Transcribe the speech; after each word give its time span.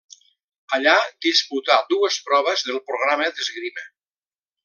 Allà 0.77 0.93
disputà 1.25 1.75
dues 1.91 2.17
proves 2.31 2.65
del 2.71 2.81
programa 2.89 3.31
d'esgrima. 3.37 3.87